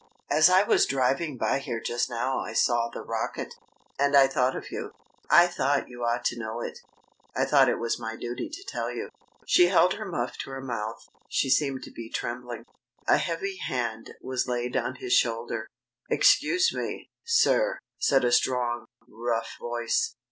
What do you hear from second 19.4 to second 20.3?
voice.